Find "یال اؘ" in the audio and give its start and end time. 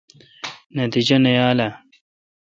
1.37-1.69